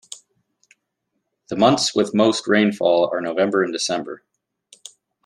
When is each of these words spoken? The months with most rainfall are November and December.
The 1.49 1.55
months 1.55 1.93
with 1.93 2.11
most 2.15 2.47
rainfall 2.47 3.11
are 3.13 3.21
November 3.21 3.61
and 3.63 3.71
December. 3.71 4.23